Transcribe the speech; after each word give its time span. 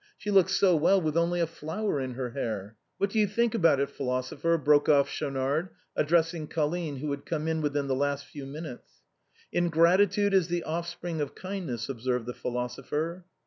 She 0.17 0.31
looks 0.31 0.55
so 0.55 0.75
well 0.75 0.99
with 0.99 1.15
only 1.15 1.39
a 1.41 1.45
flower 1.45 1.99
in 1.99 2.15
her 2.15 2.31
hair. 2.31 2.75
What 2.97 3.11
do 3.11 3.19
you 3.19 3.27
think 3.27 3.53
about 3.53 3.79
it, 3.79 3.91
philosopher?" 3.91 4.57
broke 4.57 4.89
off 4.89 5.07
Schaunard, 5.07 5.69
addressing 5.95 6.47
Colline, 6.47 6.95
who 6.95 7.11
had 7.11 7.23
come 7.23 7.47
in 7.47 7.61
within 7.61 7.85
the 7.85 7.93
last 7.93 8.25
few 8.25 8.47
minutes," 8.47 9.03
Ingratitude 9.59 10.33
is 10.33 10.47
the 10.47 10.63
ofi'spring 10.65 11.21
of 11.21 11.35
kindness," 11.35 11.87
observed 11.87 12.25
the 12.25 12.33
philosopher. 12.33 13.25